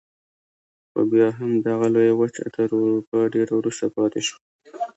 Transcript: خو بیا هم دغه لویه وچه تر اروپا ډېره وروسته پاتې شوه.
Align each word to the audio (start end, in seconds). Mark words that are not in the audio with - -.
خو 0.91 1.01
بیا 1.11 1.27
هم 1.37 1.51
دغه 1.65 1.87
لویه 1.93 2.13
وچه 2.19 2.43
تر 2.55 2.67
اروپا 2.83 3.17
ډېره 3.33 3.53
وروسته 3.57 3.85
پاتې 3.95 4.21
شوه. 4.27 4.37